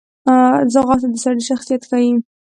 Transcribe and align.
ځغاسته 0.73 1.07
د 1.11 1.15
سړي 1.23 1.41
شخصیت 1.49 1.81
ښیي 1.89 2.11